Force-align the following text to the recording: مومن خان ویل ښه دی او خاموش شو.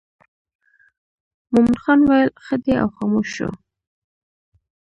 مومن 1.51 1.75
خان 1.81 1.99
ویل 2.09 2.29
ښه 2.43 2.55
دی 2.63 2.73
او 2.81 2.87
خاموش 2.95 3.27
شو. 3.35 3.49